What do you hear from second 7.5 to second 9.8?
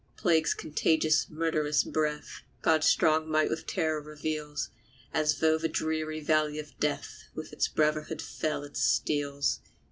its brotherhood fell it steals!